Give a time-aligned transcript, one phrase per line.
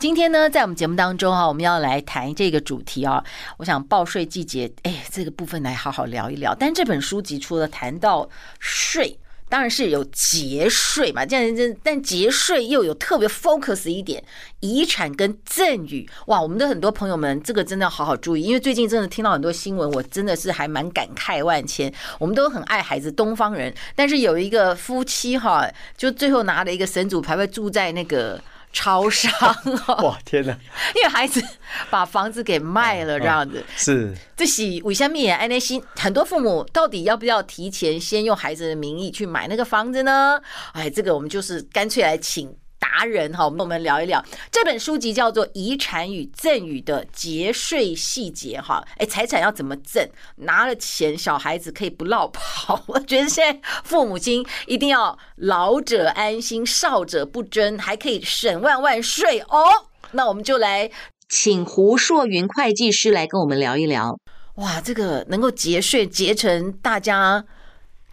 [0.00, 3.24] 今天呢，在我们节目当中啊，我们要来谈这个主题啊。
[3.56, 6.54] 我想报税季节，哎，这个部分来好好聊一聊。
[6.54, 8.30] 但这本书籍除了谈到
[8.60, 14.22] 税，当然是有节税嘛，这样这但节税又有特别 focus 一点，
[14.60, 16.08] 遗产跟赠与。
[16.26, 21.92] 哇，我们的很多朋友们，这个真的要好好注意，因为最近真的听到很多新闻，我真的是还蛮感慨万千。
[22.20, 28.40] 我们都很爱孩子，东方人，但是有一个夫妻哈，就最后拿了一个神主牌位住在那个。
[28.72, 29.30] 超商
[30.02, 30.52] 哇天哪！
[30.94, 31.42] 因为孩子
[31.90, 35.82] 把房子给卖了，这样子是这是为什么也爱那心？
[35.96, 40.40] 很多父母到底要不要提前先用孩子的名义去买那个房子呢？
[40.72, 42.54] 哎，这个我们就是干脆来请。
[42.78, 50.08] 达人哈，我们我们聊一聊这本书籍叫做《遗产与赠与的节税细节》哈，哎，财产要怎么赠？
[50.36, 52.82] 拿了钱，小孩子可以不落跑。
[52.88, 59.86] 我觉得现在父母亲一定要老者安心，少者不争，还可以省万万税哦。
[60.12, 60.90] 那我们就来
[61.28, 64.18] 请胡硕云会计师来跟我们聊一聊。
[64.56, 67.44] 哇，这个能够节税节成大家。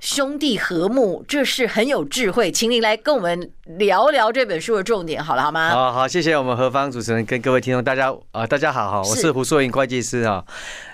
[0.06, 5.72] 兄弟和睦，这是很有智慧，请您来跟我们聊聊这本书的重点，好了，好吗？
[5.72, 10.46] 好好，谢谢我们何方主持人跟各位听众，大家啊，大家好哈，我是胡硕云会计师啊。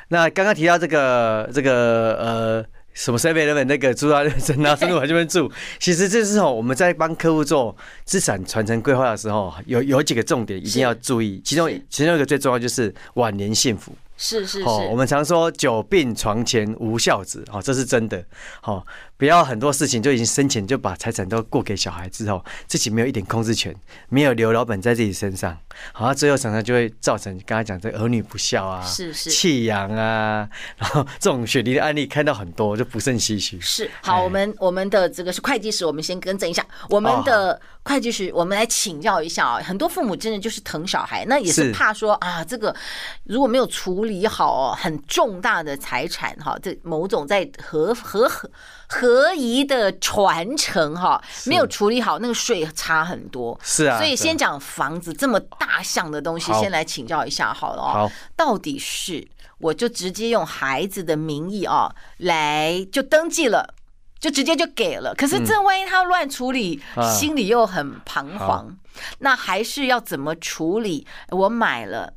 [0.08, 7.76] 那刚刚提到这个这个呃，什么7-11那个住到真的深入这边住， 其实这是哦，我们在帮客户做
[8.06, 13.94] 资产传承规划的时候，有有几个重点一定要注意，其中其中一个最重要就是晚年幸福。
[14.22, 18.24] 是是是，我们常说久病床前无孝子，哦，这是真的，
[18.62, 18.86] 好。
[19.18, 23.72] 不要很多事情就已经生前就把财产都过给小孩之后，自己没有一点控制权，
[24.10, 25.56] 没有留老本在自己身上，
[25.94, 33.62] 好，最后常常就会造成刚才讲这儿女不孝啊，是是弃养啊， 然后这种雪梨的案例看到很多，就不胜唏嘘。
[33.62, 42.76] 是好，我们我们的这个是会计师，我们先更正一下，我们的会计师，我们来请教一下啊，很多父母真的就是疼小孩，那也是怕说啊，这个
[43.24, 48.50] 如果没有处理好很重大的财产哈，这某种在合合合。
[48.94, 53.58] 合宜的传承哈，没有处理好，那个税差很多。
[53.64, 57.88] 是啊，所以先讲房子这么大项的东西，先来请教一下好了哦。
[57.94, 59.26] 好，到底是
[59.60, 63.74] 我就直接用孩子的名义啊来就登记了，
[64.22, 65.14] 就直接就给了。
[65.16, 66.82] 可是这万一他乱处理，
[67.14, 68.78] 心里又很彷徨。
[69.20, 71.06] 那还是要怎么处理？
[71.32, 72.14] 我买了。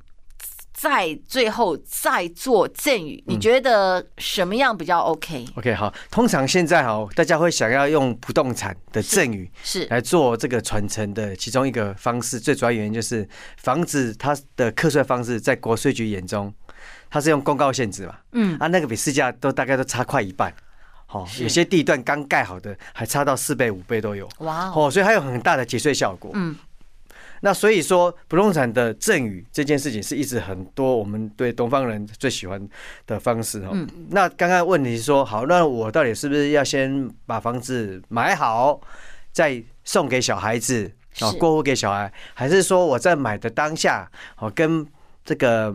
[0.76, 12.40] 再最后再做赠与，你觉得什么样比较 OK？OK，、okay, 好，通常现在哈，大家会想要用不动产的赠与是来做这个传承的其中一个方式。
[12.40, 13.26] 最主要原因就是
[13.56, 16.52] 房子它的课税方式在国税局眼中，
[17.08, 20.52] 它是用公告限制嘛，嗯，啊，那个比市价都大概都差快一半，
[21.14, 26.56] 好，有些地段刚盖好的还差到四倍五倍都有，哇，哦，所以它有很大的节税效果，嗯。
[27.40, 32.68] 那所以说，不动产的赠与这件事情是一直很多我们对东方人最喜欢
[33.06, 33.76] 的方式哦。
[34.08, 38.80] 那刚刚问题是说，好，那我到底是不是要先把房子买好，
[39.30, 44.86] 再送给小孩子啊，过户给小孩，还是说我在买的当下，好跟
[45.22, 45.74] 这个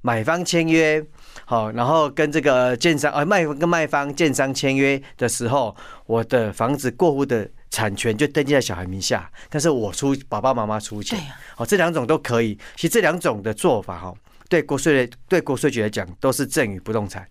[0.00, 1.04] 买方签约，
[1.44, 5.76] 好，然后跟这个建商呃卖跟卖方建商签约的时候，
[6.06, 7.48] 我的房子过户的。
[7.70, 11.20] 产权就登记在小孩名下，但是我出爸爸妈妈出钱，
[11.58, 12.58] 哦，这两种都可以。
[12.74, 14.14] 其实这两种的做法，哈，
[14.48, 17.28] 对国税对国税局来讲都是赠与不动产，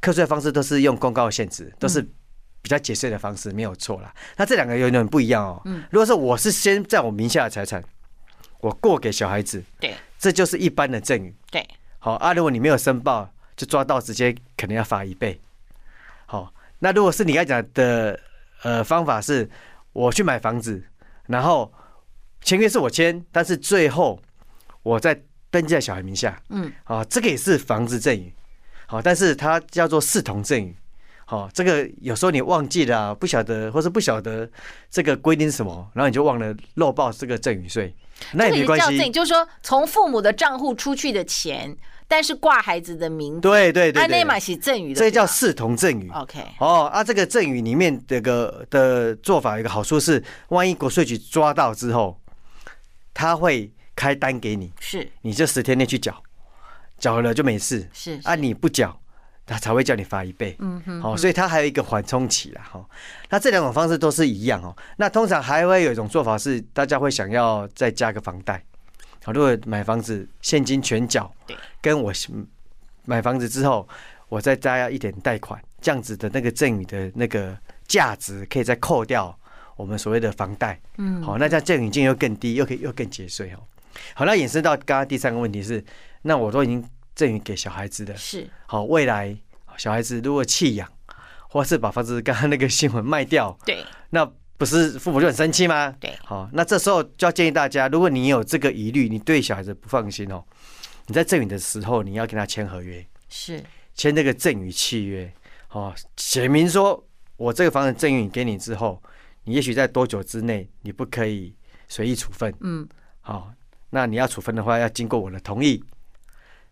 [0.00, 2.00] 课税方式都是用公告限制，都是
[2.62, 4.14] 比较节税的方式，没有错啦。
[4.36, 5.60] 那这两个有点不一样哦。
[5.64, 7.82] 嗯如果说我是先在我名下的财产，
[8.60, 11.66] 我过给小孩子，对，这就是一般的赠与，对。
[12.06, 15.40] 好啊，如果你没有申报，就抓到直接可能要罚一倍。
[16.26, 18.20] 好，那如果是你刚才讲的。
[18.62, 19.48] 呃，方法是
[19.92, 20.82] 我去买房子，
[21.26, 21.70] 然后
[22.40, 24.18] 签约是我签，但是最后
[24.82, 25.20] 我再
[25.50, 26.40] 登记在小孩名下。
[26.48, 28.32] 嗯，啊，这个也是房子赠与，
[28.86, 30.74] 好，但是它叫做视同赠与。
[31.26, 34.48] 好，这个有时候你忘记了，不晓得，或是不晓得
[34.90, 37.94] 这个规定是什么，然后你就忘了漏报这个赠与税，
[38.32, 39.10] 那也没关系。
[39.10, 41.76] 就是说，从父母的账户出去的钱。
[42.08, 46.08] 但是挂孩子的名字，对对对，那嘛是赠与的，这叫视同赠与。
[46.10, 52.16] OK，哦啊，这个赠与里面这个的做法有一个好处是，万一国税局抓到之后，
[53.12, 56.22] 他会开单给你，是，你就十天内去缴，
[56.96, 57.90] 缴了就没事。
[57.92, 58.96] 是，啊，你不缴，
[59.46, 60.56] 他才会叫你罚一倍。
[60.58, 62.62] 嗯哼，好，所以他还有一个缓冲期啦。
[62.70, 62.84] 哈，
[63.30, 64.76] 那这两种方式都是一样哦。
[64.96, 68.62] 那通常还会有一种做法是，大家会想要再加个房贷。
[69.24, 71.32] 好，如果买房子现金全缴，
[71.80, 72.12] 跟我
[73.04, 73.88] 买房子之后，
[74.28, 77.56] 我再加一点贷款，这样子的那个赠与的那个
[77.86, 79.36] 价值可以再扣掉。
[79.76, 83.60] 我们所谓的房贷，嗯，好，那这样赠与金又更低，又可以又更节税哦。
[84.14, 85.84] 好，那衍生到刚刚第三个问题是，
[86.22, 86.82] 那我都已经
[87.16, 88.48] 赠予给小孩子的，是。
[88.66, 89.36] 好，未来
[89.76, 90.88] 小孩子如果弃养，
[91.48, 94.24] 或是把房子刚刚那个新闻卖掉，对，那
[94.56, 95.92] 不是父母就很生气吗？
[95.98, 100.44] 对，好，那这时候就要建议大家，如果你有这个疑虑，你对小孩子不放心哦，
[101.06, 103.60] 你在赠与的时候，你要跟他签合约，是。
[103.94, 105.32] 签那个赠与契约，
[105.70, 107.04] 哦，写明说
[107.36, 109.02] 我这个房子赠与给你之后。
[109.48, 111.54] 你也许在多久之内，你不可以
[111.86, 112.52] 随意处分。
[112.62, 112.84] 嗯，
[113.20, 113.52] 好，
[113.90, 115.80] 那你要处分的话，要经过我的同意，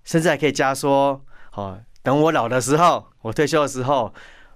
[0.04, 1.20] 甚至还可以加说，
[1.50, 4.12] 好，等我老的时候，我退休的时候，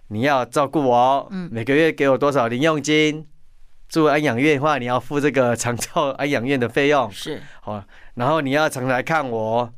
[0.09, 3.27] 你要照顾我，每个月给我多少零用金？
[3.89, 7.11] 住安养院的话，你要付这个长照安养院的费用。
[7.11, 7.83] 是，好，
[8.15, 9.73] 然后你要常来看我，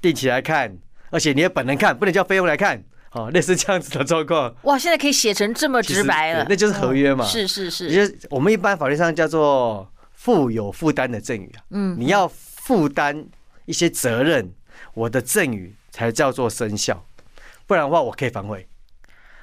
[0.00, 0.78] 定期来看，
[1.10, 2.84] 而且你要本人看，不能叫费用来看。
[3.12, 7.24] 哦，类似这样子的状况，哇，现在可以写成这么直白了，那就是合约嘛。
[7.24, 11.64] 是是是，就是我们一般法律上叫做负有负担的赠与啊。
[11.70, 13.26] 嗯，你要负担
[13.64, 14.52] 一些责任，
[14.94, 17.06] 我的赠与才叫做生效，
[17.66, 18.68] 不然的话我可以反悔。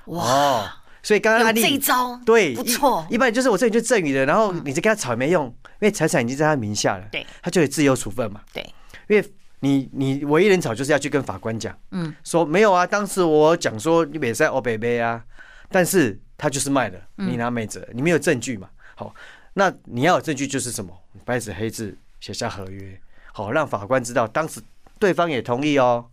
[0.05, 8.41] 哇，所以刚刚案例这一招对不错，一般就是我这里就赠与的，然后你就跟他吵也没用，因为财产已经在他名下了，对，他就有自由处分嘛。
[8.53, 8.63] 对，
[9.07, 9.33] 因为。
[9.65, 15.23] 你你唯一能吵就是要去跟法官讲，嗯，说没有啊，当时我讲说你别在欧北北啊，
[15.69, 19.15] 但是他就是卖了，你拿没辙，你没有证据嘛，好，
[19.53, 20.93] 那你要有证据就是什么，
[21.23, 22.99] 白纸黑字写下合约，
[23.31, 24.59] 好，让法官知道当时
[25.03, 26.05] 对方也同意哦，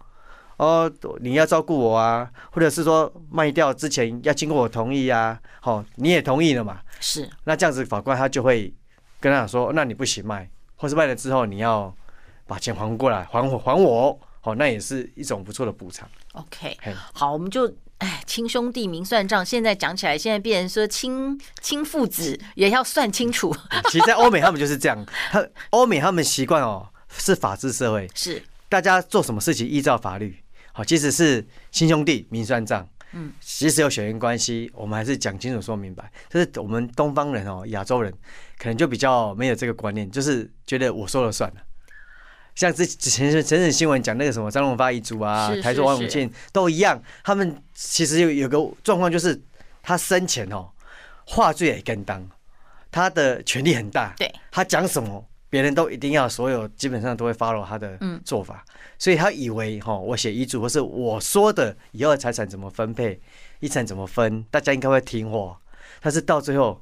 [0.57, 8.75] 哦，你要照顾我啊，或者是说卖掉之前要经过我同意啊，好，你也同意了嘛，是，那这样子法官他就会
[9.21, 11.95] 跟他讲说，那你不行卖，或是卖了之后你要。
[12.51, 16.09] 把钱还过来，还我还我，好，那也是一种不错的补偿。
[16.33, 16.77] OK，
[17.13, 19.47] 好，我们就哎，亲兄弟明算账。
[19.47, 23.55] 现在讲起来，现在变成说亲亲父子也要算清楚。
[23.85, 30.35] 其实，在欧美他们就是这样，他欧美他们习惯哦，是法治社会， 是大家做什么事情依照法律。
[30.73, 36.11] 好，即使是亲兄弟明算账，嗯，即使有血缘关系，我们还是讲清楚说明白。
[36.29, 38.11] 这是我们东方人哦，亚洲人
[38.57, 41.57] 可能就比较没有这个观念，就是觉得我说了算了。
[42.55, 49.41] 像之前是前阵新闻讲那个什么张荣发遗嘱啊，台中王永庆都一样，他们其实有有个状况就是
[49.83, 50.71] 他生前哦，
[51.27, 52.25] 话最也跟当，
[52.91, 58.65] 他的权力很大，对，他讲什么别人都一定要，所有基本上都会 follow 他的做法，
[58.99, 63.21] 所以他以为哈，我写遗嘱或是我说的以后的财产怎么分配，
[63.59, 65.61] 遗产怎么分，大家应该会听我，
[66.01, 66.81] 但是到最后。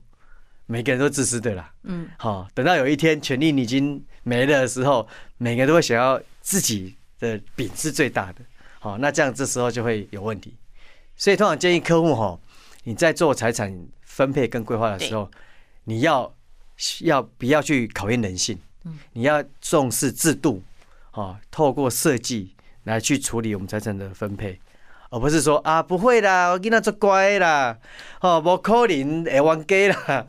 [0.70, 8.42] 每个人都自私的啦，嗯，好，等到有一天权力已经没了的时候，每个人都会想要自己的饼是最大的，
[8.78, 10.54] 好，那这样这时候就会有问题。
[11.16, 12.38] 所以通常建议客户哈，
[12.84, 15.30] 你在做财产分配跟规划的时候，
[15.84, 16.30] 你要
[17.00, 18.58] 要不要去考验人性？
[19.12, 20.62] 你要重视制度，
[21.10, 22.54] 啊，透过设计
[22.84, 24.58] 来去处理我们财产的分配，
[25.10, 27.76] 而不是说啊不会啦，我跟他做乖啦，
[28.20, 30.26] 哦，不可能会忘记啦。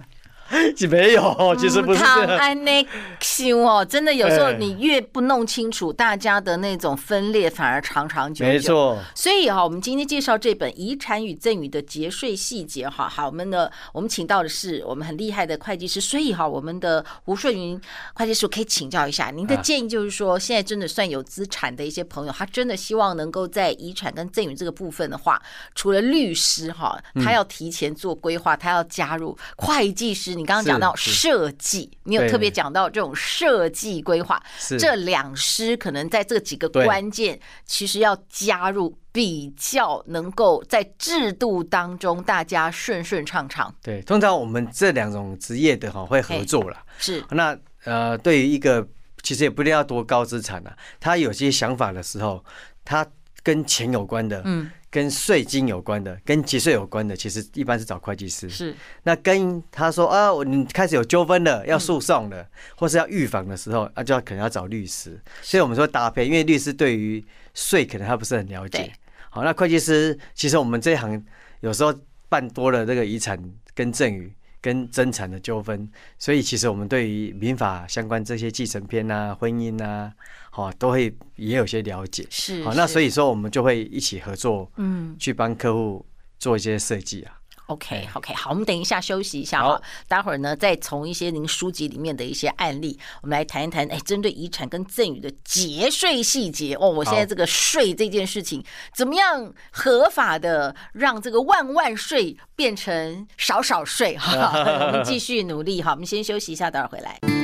[0.75, 2.37] 是 没有，其实不是这样。
[2.37, 2.85] 安内
[3.19, 8.51] 修哦，真的有时候你越不弄清楚，大家的那种分裂反而长长久久。
[8.51, 8.97] 没错。
[9.13, 17.79] 所以哈，我们今天介绍这本《遗产与赠与的节税细节》哈，好，我们的我们请到的是我们很厉害的会计师，所以哈，我们的吴顺云
[18.15, 25.39] 会计师可以请教一下您的建议，就是说现在真的算有资产的一些朋友，他真的希望能够在遗产跟赠与这个部分的话，
[25.75, 30.38] 除了律师哈，他要提前做规划，他要加入会计师。
[30.39, 34.41] 你刚刚讲到设计，你有特别讲到这种设计规划，
[34.79, 43.75] 这两师可能在这几个关键，其实要加入，比较能够在制度当中大家顺顺畅畅。
[43.83, 46.77] 对，通常我们这两种职业的哈会合作了。
[46.97, 47.21] 是。
[47.31, 48.87] 那呃，对于一个
[49.21, 52.43] 其实也不一定要多高资产啊，他有些想法的时候，
[52.85, 53.05] 他
[53.43, 54.69] 跟钱有关的，嗯。
[54.91, 58.49] 跟税金有关的，跟节税有关的，其实一般是找会计师。
[58.49, 62.43] 是，那跟他说啊，你开始有纠纷了，要诉讼了，
[62.75, 65.21] 或是要预防的时候，啊，就要可能要找律师。
[65.43, 68.91] 所以我们说搭配，因为律师对于税可能他不是很了解。
[69.29, 71.23] 好，那会计师其实我们这一行
[71.59, 71.93] 有时候
[72.27, 73.39] 办多了这个遗产
[73.75, 80.11] 跟赠与跟争产的纠纷，所以其实我们对于民法相关这些继承篇啊、婚姻啊，
[80.49, 82.25] 好都会也有些了解。
[82.29, 86.05] 是，好，那所以说我们就会一起合作，嗯，去帮客户
[86.37, 87.38] 做一些设计啊。
[87.69, 96.73] OK，OK，okay, okay, 好，我们等一下休息一下哈，待会儿呢再从一些您书籍里面的一些案例，我们来谈一谈，哎，针对遗产跟赠与的节税细节。
[96.75, 98.63] 哦，我现在这个税这件事情，
[98.95, 104.17] 怎么样合法的让这个万万税变成少少税？
[104.17, 104.51] 哈？
[104.87, 107.38] 我们继续努力哈，我们先休息一下，待会儿回来。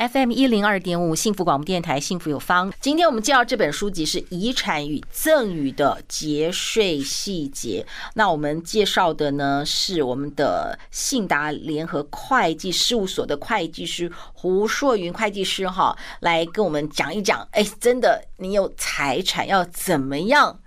[0.00, 2.72] FM 一零二点五幸福广播电台，幸福有方。
[2.80, 7.84] 今天我们介绍这本书籍是《遗产与赠与的节税细节》。
[8.14, 17.46] 那我们介绍的呢是我们的信达联合会计事务所的会计师胡硕云会计师哈，来跟我们讲一讲。
[17.50, 20.60] 哎，真的，你有财产要怎么样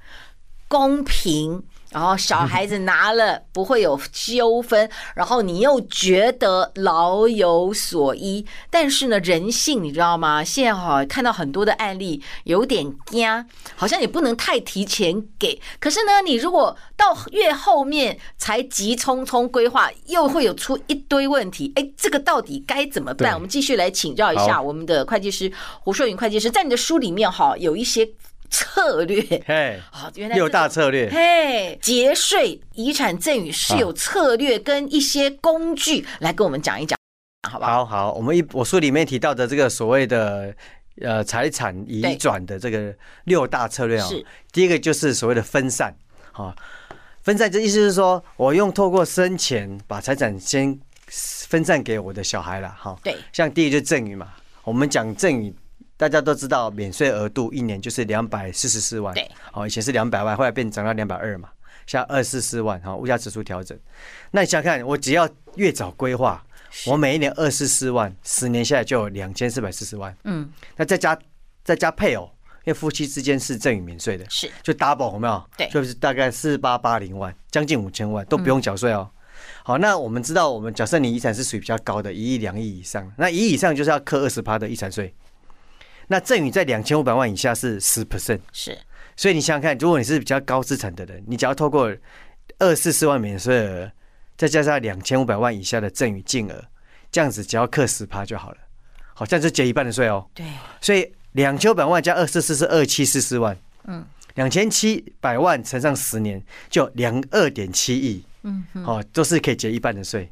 [0.68, 1.64] 公平？
[1.94, 10.44] 然后小孩子拿了不会有纠纷，然后你又觉得老有所依，但是呢，人性你知道吗？
[10.44, 13.46] 现在哈看到很多的案例有点惊，
[13.76, 15.62] 好像也不能太提前给。
[15.80, 21.72] 可是呢，你如果到越后面才急匆匆规划，又会有出一堆问题。
[21.76, 23.36] 哎，这个到底该怎么办？
[23.36, 28.10] 我们继续来请教一下我们的会计师胡顺云会计师，在你的书里面哈有一些。
[28.54, 36.96] 策略，嘿，好，原来六大策略，嘿，节税、遗产赠与是有策略跟一些工具来跟我们讲一讲，
[37.50, 37.84] 好不好？
[37.84, 40.56] 好好，我们一我书里面提到的这个所谓的
[41.02, 42.94] 呃财产移转的这个
[43.24, 45.96] 六大策略啊，是第一个就是所谓的分散，
[46.34, 46.56] 啊，
[47.24, 54.28] 分散这意思是说我用透过生前把财产先分散给我的小孩了，哈，对，像第一个就是赠与嘛，
[54.64, 55.52] 我们讲赠与。
[55.96, 59.14] 大家都知道，免税额度一年就是两百四十四万。
[59.14, 61.50] 对，哦，以前是两百万，后来变涨到两百二嘛，
[61.86, 62.80] 现在二四四万。
[62.82, 63.78] 哈，物价指数调整。
[64.32, 66.44] 那你想想看，我只要越早规划，
[66.88, 70.16] 我每一年二四四万，十年下来就有两千四百四十万。
[70.24, 71.18] 嗯，那再加
[71.64, 72.30] 再加配偶，
[72.66, 75.44] 因为夫妻之间是赠与免税的，是就 double 有没有？
[75.56, 79.10] 对，就是大概四八八零万，将近五千万都不用缴税哦。
[79.64, 85.14] 好，那我们知道，我们假设你遗产是属于比较高的，一亿两亿以上，那一亿以上就是要课二十趴的遗产税。
[86.08, 88.06] 那赠与在两千五百万以下是十。
[88.06, 88.78] percent，是，
[89.16, 91.92] 所以你想想看，如果你是比较高资产的人，你只要透过
[92.60, 93.92] 二四四万免税额，
[94.38, 96.64] 再加上两千五百万以下的赠与净额，
[97.12, 98.58] 这样子只要课十趴就好了，
[99.16, 100.30] 好，这样就结一半的税哦。
[100.34, 100.46] 对，
[100.80, 104.06] 所以两千五百万加二四四是二七四四万，嗯，
[104.36, 110.30] 两千七百万乘上十年就两二点七亿，嗯，哦，都是可以结一半的税，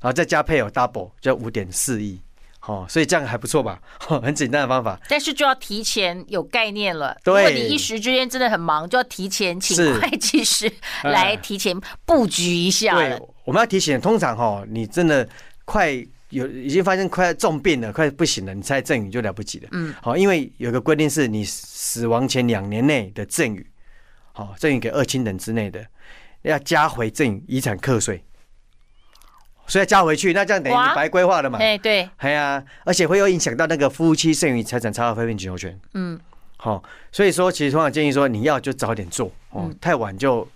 [0.00, 2.20] 然后再加配偶 double 就五点四亿。
[2.66, 3.80] 哦，所以这样还不错吧？
[3.98, 7.16] 很简单的方法，但是就要提前有概念了。
[7.24, 10.70] 对，如果你一时之间真的很忙，就要提前请会计师
[11.02, 12.94] 来提前布局一下。
[12.94, 15.28] 对，我们要提醒，通常哈，你真的
[15.64, 15.90] 快
[16.28, 19.68] 有已经发现快重病了，快不行了，你才赠与就了不起了。
[19.72, 23.66] 嗯，好，因为有个规定是你死亡前两年内的赠与，
[24.32, 25.84] 好，赠与给二亲等之内的，
[26.42, 28.22] 要加回赠与遗产课税。
[29.66, 31.58] 所以要加回去，那这样等于你白规划了嘛？
[31.58, 35.78] 哎，对，对啊，而且会有影响到那个夫妻剩余财产差额分配请求权。
[35.94, 36.18] 嗯，
[36.56, 40.46] 好，所以说其实通常建议说你要就早点做哦，太晚就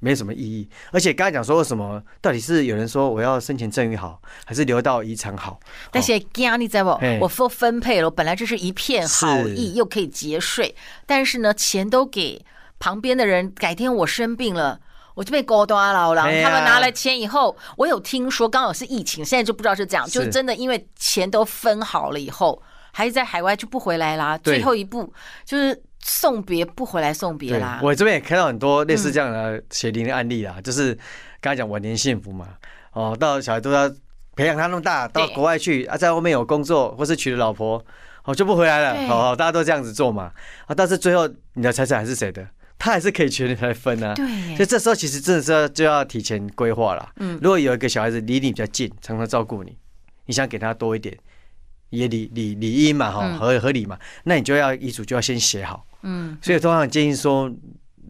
[0.00, 0.68] 没什么意义。
[0.90, 5.58] 而且刚才讲说什么，到底是有人说我要生前赠与好，还是留到遗产好？
[5.90, 7.18] 但是惊你知道不？
[7.20, 10.74] 我说分配了，本来就是一片好意，又可以节税，
[11.06, 12.44] 但是呢，钱都给
[12.78, 14.80] 旁边的人，改天我生病了。
[15.16, 24.36] 我就被勾搭了，然后他们拿了钱以后，我有听说，刚好是疫情，现在就不知道是这样，就是真的，因为钱都分好了以后，还是在海外就不回来啦。
[24.36, 25.10] 最后一步
[25.46, 27.80] 就是送别，不回来送别啦。
[27.82, 30.92] 我这边也看到很多类似这样的血淋的案例啦，就是
[31.40, 32.48] 刚才讲晚年幸福嘛，
[32.92, 33.90] 哦，到小孩都要
[34.34, 37.82] 培养他那么大，到国外去啊，在外面有工作或是娶了老婆，
[38.24, 40.30] 哦就不回来了，好，大家都这样子做嘛，
[40.66, 42.46] 啊，但是最后你的财产还是谁的？
[42.78, 47.10] 他还是可以全年来分啊，对，所以这时候其实真的是要就要提前规划了。
[47.16, 49.76] 嗯，如果有一个小孩子离你比较近，常常照顾你，
[50.26, 51.16] 你想给他多一点，
[51.90, 55.86] 也理理理应嘛，哈，合合理嘛，那你就要遗嘱就要先写好。
[56.02, 57.50] 嗯，所以通常建议说，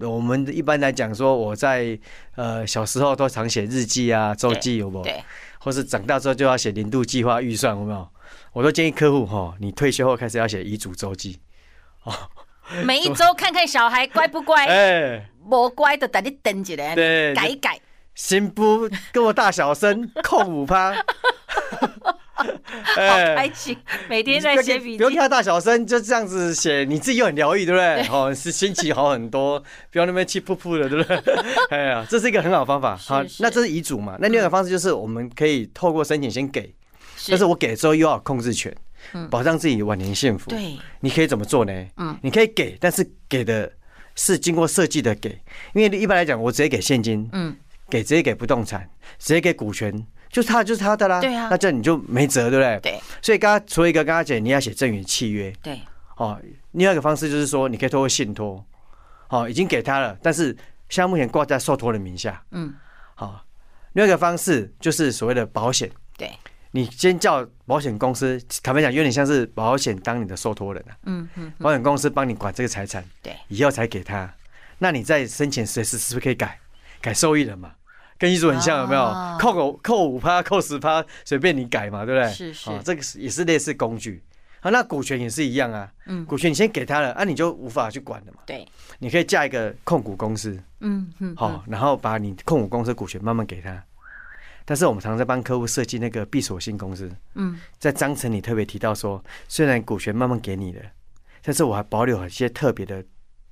[0.01, 1.99] 我们一般来讲说，我在
[2.35, 5.05] 呃小时候都常写日记啊、周记，有没有？
[5.05, 5.23] 对，
[5.61, 8.09] 或是长大之后就要写年度计划预算，有没有？
[8.53, 11.39] 我都建议客户哈，你退休后开始要写遗嘱周记，
[12.03, 12.13] 哦。
[12.85, 16.95] 每一周看看小孩乖不乖，哎，不乖的，等你等起来，
[17.35, 17.79] 改一改。
[18.15, 20.95] 新不跟我大小声 扣五趴。
[22.37, 23.77] 好，开心，
[24.09, 28.07] 每天在写笔记，不用看大小声，就这样子写，你自己又很疗愈，对不对？
[28.09, 29.59] 哦，是心情好很多，
[29.91, 31.35] 不要那边气噗噗的，对不对？
[31.71, 32.97] 哎呀，这是一个很好的方法。
[32.97, 34.17] 好，那这是遗嘱嘛？
[34.21, 36.75] 那另外一个方式就是，我们可以透过申请先给，
[37.29, 38.75] 但是我给了之后又要控制权，
[39.31, 40.51] 保障自己晚年幸福。
[40.51, 41.87] 对，你可以怎么做呢？
[41.97, 43.71] 嗯，你可以给，但是给的
[44.15, 45.31] 是经过设计的给，
[45.75, 47.57] 因为一般来讲，我直接给现金，嗯，
[47.89, 50.07] 给直接给不动产，直接给股权。
[50.29, 51.21] 就是他，就是他的啦。
[51.21, 52.81] 对啊，那这样你就没辙，对不对？
[52.83, 53.01] 对。
[53.23, 55.51] 所以刚刚除了一个，刚刚讲你要写赠与契约。
[55.63, 55.81] 对。
[56.17, 56.39] 哦，
[56.73, 58.63] 另外一个方式就是说，你可以透过信托，
[59.29, 60.47] 哦，已经给他了，但是
[60.89, 62.43] 现在目前挂在受托人名下。
[62.51, 62.75] 嗯。
[63.15, 63.43] 好，
[63.93, 65.91] 另外一个方式就是所谓的保险。
[66.19, 66.31] 对。
[66.76, 70.92] 你先叫保险公司，坦白讲，有点像是保险当你的受托人啊。
[71.04, 71.50] 嗯嗯。
[71.59, 73.02] 保险公司帮你管这个财产。
[73.23, 73.35] 对。
[73.49, 74.30] 以后才给他，
[74.76, 76.61] 那你在生前随时是不是可以改
[77.00, 77.73] 改受益人嘛？
[78.18, 79.02] 跟遗嘱很像，有没有？
[79.38, 82.30] 扣个扣五趴，扣十趴，随便你改嘛，对不对？
[82.30, 84.23] 是是，这个是也是类似工具。
[84.61, 85.90] 好，那股权也是一样啊。
[86.04, 88.40] 嗯，股权你先给他了，啊，你就无法去管了嘛。
[88.45, 88.68] 对，
[88.99, 90.62] 你可以架一个控股公司。
[90.80, 91.35] 嗯嗯。
[91.37, 93.83] 好，然后把你控股公司股权慢慢给他。
[94.67, 97.11] 但是我们常常在帮客户设计那个闭锁性公司。
[97.37, 97.59] 嗯。
[97.79, 100.83] 在章程里特别提到说，虽然股权慢慢给你了，
[101.43, 103.03] 但是我还保留一些特别的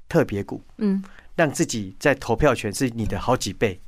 [0.06, 0.62] 特别股。
[0.76, 1.02] 嗯。
[1.36, 3.80] 让自己在投票权是你的好几倍。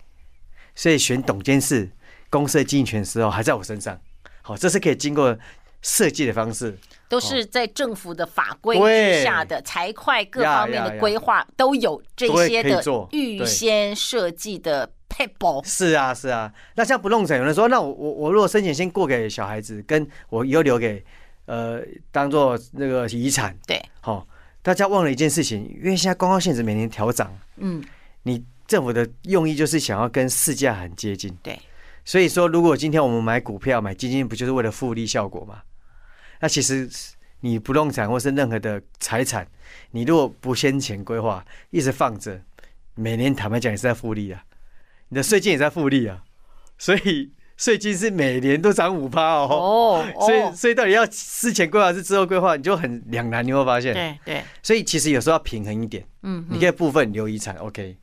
[0.74, 1.90] 所以选董监事、
[2.28, 3.98] 公司的经营权的时候还在我身上，
[4.42, 5.38] 好，这是可以经过
[5.80, 6.76] 设计的方式，
[7.08, 14.90] 都是在政府的法规之下的财会各方面的规划都有这些的预先设计的
[15.64, 16.52] 是啊，是啊。
[16.74, 21.04] 那像不动产，有人说，那我我我如果申请先过给小孩子，跟我以后留给
[21.46, 21.80] 呃
[22.10, 24.26] 当做那个遗产，对，好，
[24.62, 27.82] 大家忘了一件事情，因为现在公告限值每年调涨，嗯，
[28.22, 28.44] 你。
[28.68, 31.56] 政府的用意就是想要跟市价很接近，对，
[32.04, 35.62] 所以说如果今天我们买股票、买基金，不就是为了复利效果吗？
[36.40, 36.90] 那其实
[37.38, 39.46] 你不动产或是任何的财产，
[39.92, 42.42] 你如果不先前规划，一直放着，
[42.96, 44.42] 每年坦白讲也是在复利啊，
[45.08, 46.22] 你的税金也在复利啊，
[46.78, 57.96] 所以税金是每年都涨五趴哦，哦，所以所以到底要事前规划还是之后规划，你就很两难，你会发现，对对，所以其实有时候要平衡一点，嗯，你可以部分留遗产，OK。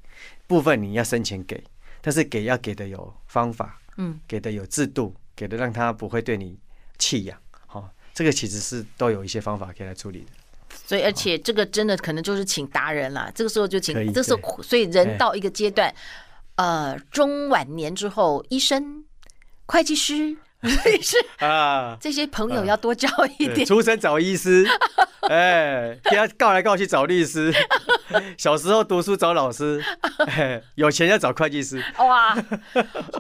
[0.46, 1.64] 部分你要生前给，
[2.02, 6.60] 但是给要给的有方法，嗯，给的有制度，给的让他不会对你
[7.00, 7.36] 弃养，
[7.66, 10.28] 好，这个其实是都有一些方法可以来处理的。
[10.86, 15.92] 所以，而且这个真的可能就是请达人了，这个时候就请，这时候所以人到一个阶段，
[16.56, 19.06] 呃，中晚年之后，医生、
[19.66, 20.38] 会计师。
[21.02, 23.66] 是 啊，这些朋友要多交一点。
[23.66, 24.66] 出生找医师，
[25.28, 27.54] 哎，给他告来告去找律师。
[28.38, 29.84] 小时候读书找老师，
[30.76, 31.84] 有钱要找会计师。
[31.98, 32.34] 哇，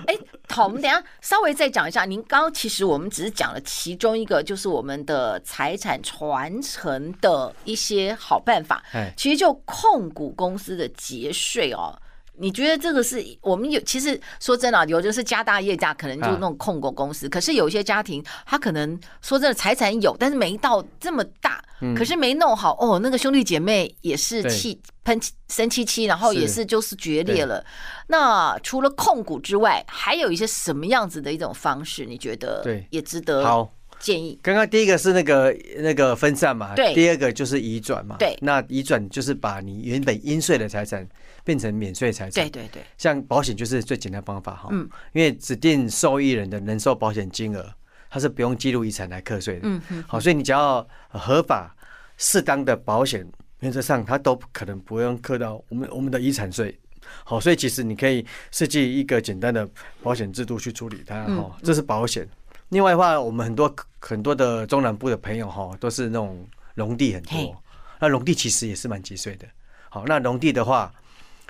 [0.07, 0.17] 哎，
[0.47, 2.05] 好，我们等下稍微再讲一下。
[2.05, 8.81] 您刚刚其实我们只是讲了其中一个，就是我们的财产传承的一些好办法。
[9.17, 11.93] 其实就控股公司的节税哦。
[12.37, 13.79] 你觉得这个是我们有？
[13.81, 17.29] 其实说真的，啊有就是家大业大，可能就那种控股公司。
[17.29, 21.63] 可是有些家庭，他可能说真的财产有，但是没到这么大，
[21.95, 22.99] 可是没弄好哦。
[22.99, 27.63] 那个兄弟姐妹也是气喷生气气，然后也是就是决裂了。
[28.07, 32.05] 那除了控股之外，还有一些什么样子的一种方式？
[32.05, 33.71] 你觉得对也值得好
[34.03, 34.37] 建议？
[34.43, 36.93] 刚刚第一个是那个那个分散嘛，对。
[36.93, 38.37] 第二个就是移转嘛，对。
[38.41, 41.07] 那移转就是把你原本应税的财产。
[41.45, 47.69] 变成免税财产，对对对，像保险就是最简单的方法哈，嗯，因为指定受益人的人寿保险金额，
[48.09, 51.75] 它是不用记录遗产来课税的，嗯嗯，好，所以你只要合法
[52.15, 56.79] 适当的保险，原则上它都可能不用课到我们我们的遗产税，
[57.25, 59.69] 好，所以其实你可以设计一个简单的
[60.01, 62.25] 保险制度去处理它，哈，这是保险。
[62.73, 67.55] 另外的话，我们很多很多的中南部的朋友哈，都是那种农地很多，
[67.99, 69.47] 那农地其实也是蛮节税的，
[69.89, 70.91] 好，那农地的话。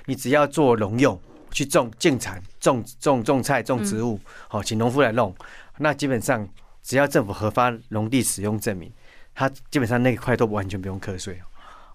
[0.06, 1.18] 你只要做农用，
[1.50, 5.34] 去种进产，种种种菜，种植物，好，请农夫来弄。
[5.78, 6.46] 那基本上
[6.82, 8.92] 只要政府核发农地使用证明，
[9.34, 11.40] 它基本上那一块都完全不用课税。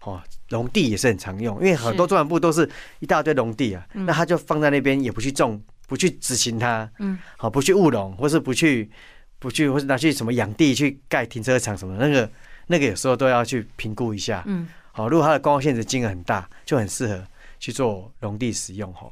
[0.05, 2.67] 哦，农地也是很常用，因为很多中南部都是
[3.01, 8.91] 一大堆农地啊，那他就放在那边也不去种，不去执行它，嗯，好，不去务农，或是不去
[9.39, 12.31] 不去，或是拿去什么养地去盖停车场什么，那个
[12.67, 17.25] 那个有时候都要去评估一下，嗯，好，如果它的公告现值金额很大，就很适合。
[17.61, 19.11] 去做农地使用哈，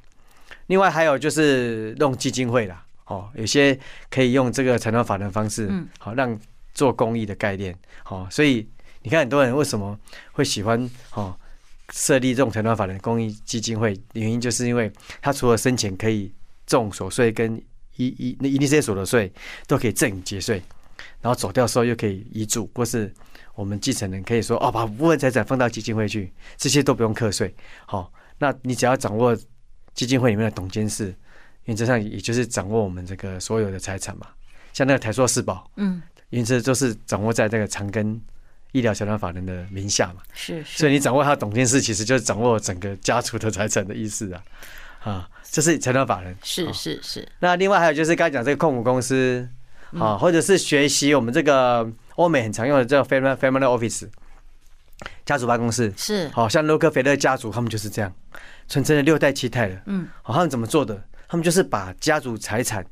[0.68, 3.76] 另外还有就是弄基金会啦，哦，有些
[4.08, 5.88] 可以用这个财团法人方式，嗯。
[5.98, 6.38] 好让
[6.72, 8.64] 做公益的概念，好，所以
[9.02, 9.98] 你看很多人为什么
[10.30, 11.36] 会喜欢哦
[11.90, 16.32] 设立这种财团法人公益基金会，原因就是因为它除了生前可以
[16.68, 17.60] 种所税跟
[17.96, 19.32] 一一那一定是些所得税
[19.66, 20.62] 都可以赠与节税，
[21.20, 23.12] 然后走掉的时候又可以遗嘱，或是
[23.54, 27.54] 我们继承人可以说哦，把部分财产放到基金会去，这些都不用课税。
[27.86, 29.36] 好，那你只要掌握
[29.94, 31.14] 基金会里面的董监事，
[31.64, 34.26] 原则上也就是掌握我们这个所有的财产嘛。
[34.72, 38.20] 像那个台硕四宝，嗯，原则就是掌握在这个长庚
[38.72, 40.20] 医疗财团法人的名下嘛。
[40.34, 44.42] 是，是，所以你掌握他的董监事，其实就是掌握整个家族的财产的意思啊。
[45.10, 46.36] 啊，这是成团法人。
[46.42, 47.26] 是是是。
[47.38, 49.48] 那另外还有就是刚才讲这个控股公司。
[50.00, 54.06] 啊，或者是学习我们这个欧美很常用的这个 family family office
[55.24, 58.12] 家族办公室，是，好像洛克菲勒家族他们就是这样，
[58.68, 59.80] 传承了六代七代了。
[59.86, 61.00] 嗯，好，他们怎么做的？
[61.28, 62.84] 他们就是把家族财产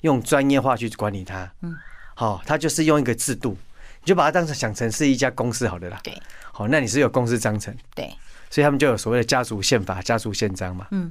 [0.00, 1.50] 用专业化去管理它。
[1.62, 1.74] 嗯，
[2.14, 3.56] 好，他就是用一个制度，
[4.02, 6.00] 你就把它当成想成是一家公司好的啦。
[6.02, 6.20] 对，
[6.52, 7.74] 好，那你是有公司章程。
[7.94, 8.12] 对，
[8.50, 10.88] 所以他们就有所谓的家族宪法、家族宪章嘛。
[10.90, 11.10] 嗯，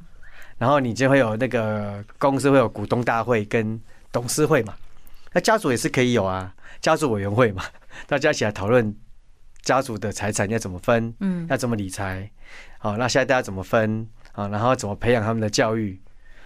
[0.60, 4.76] 然后你就会有那个公司会有股东大会跟董事会嘛。
[5.32, 7.64] 那家族也是可以有啊，家族委员会嘛，
[8.06, 8.96] 大家一起来讨论
[9.62, 12.30] 家族的财产要怎么分，嗯，要怎么理财，
[12.78, 14.48] 好，那现在大家怎么分啊？
[14.48, 16.00] 然后怎么培养他们的教育，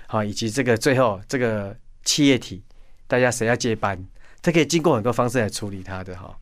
[0.07, 2.63] 好，以及这个最后这个企业体，
[3.07, 3.97] 大家谁要接班，
[4.41, 6.37] 这可以经过很多方式来处理它的哈。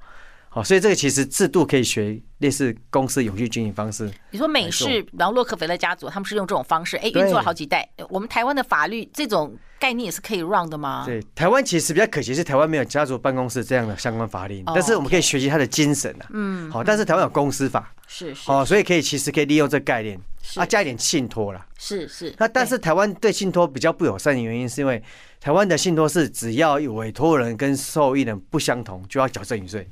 [0.54, 4.12] 好，所以这个其实制度可以学类似公司永续经营方式。
[4.32, 7.90] 你说美式，然后洛克菲勒家族他们是用这种方式，哎，运作了好几代。
[8.10, 11.04] 我们台湾的法律这种概念也是可以 run 的吗？
[11.06, 16.28] 对，台湾其实比较可惜是台湾没有家族办公室这样的相关法令，但是我们可以学习它的精神啊。
[16.32, 20.20] 嗯，好，但是台湾有公司法，是是，哦，所以可以其实可以利用这个概念，
[20.58, 21.66] 啊，加一点信托啦。
[21.78, 22.36] 是是。
[22.38, 25.02] 那但是台湾对信托比较不友善的原因，是因为
[25.40, 29.88] 台湾的信托是只要委托人跟受益人不相同，就要缴赠与税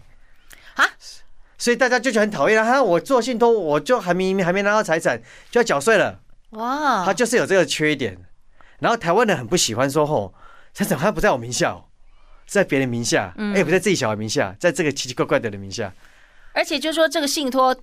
[0.84, 0.90] 啊。
[1.58, 2.66] 所以大家就觉得很讨厌啊！
[2.66, 6.22] 哈，我做信托，我就还没还没拿到财产，就要缴税了。
[6.52, 8.18] 哇，他就是有这个缺点。
[8.80, 10.34] 然后台湾人很不喜欢说，吼，
[10.74, 11.76] 财产他不在我名下，
[12.46, 15.94] 是在别人名下，哎、嗯，不在自己小孩名下，在这个奇奇怪怪的人名下。
[16.54, 17.76] 而且就是说这个信托。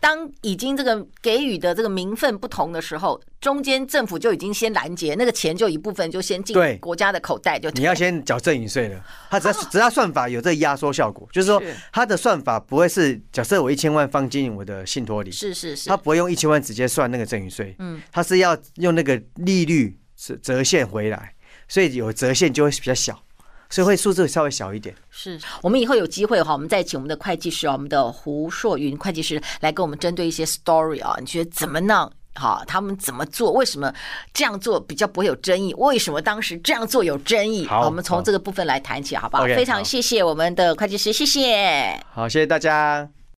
[0.00, 9.04] 当已经这个给予的这个名分不同的时候，中间政府就已经先拦截，那个钱就一部分就先进国家的口袋，就你要先缴赠与税了。
[9.28, 21.34] 他只要只要算法有这个压缩效果，就是说他的算法不会是假设我一千万放进我的信托里，是是是，他不会用一千万直接算那个赠与税，嗯，他是要用那个利率折折现回来，
[21.68, 23.22] 所以有折现就会比较小。
[23.70, 24.94] 所以会数字稍微小一点。
[25.10, 32.10] 是我们以后有机会的话，我们再请我们的会计师啊，我们的胡硕云会计师来跟我们针对一些 story 啊，你觉得怎么弄？
[32.34, 33.52] 好，他们怎么做？
[33.52, 33.92] 为什么
[34.32, 35.74] 这样做比较不会有争议？
[35.74, 37.66] 为什么当时这样做有争议？
[37.66, 39.44] 好，我们从这个部分来谈起，好不好？
[39.44, 42.00] 非常谢谢我们的会计师，谢谢。
[42.12, 43.19] 好，谢谢大家。